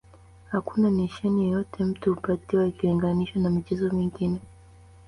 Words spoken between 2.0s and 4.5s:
hupatiwa ikilinganishwa na michezo mingine